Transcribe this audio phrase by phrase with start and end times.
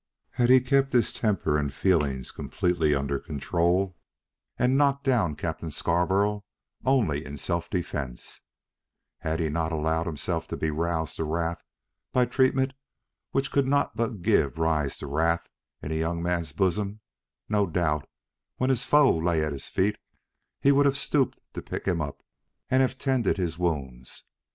[0.31, 3.95] Had he kept his temper and feelings completely under control,
[4.57, 6.43] and knocked down Captain Scarborough
[6.83, 8.41] only in self defence;
[9.19, 11.61] had he not allowed himself to be roused to wrath
[12.13, 12.73] by treatment
[13.29, 15.47] which could not but give rise to wrath
[15.83, 17.01] in a young man's bosom,
[17.47, 18.09] no doubt,
[18.57, 19.99] when his foe lay at his feet,
[20.59, 22.23] he would have stooped to pick him up,
[22.71, 24.23] and have tended his wounds.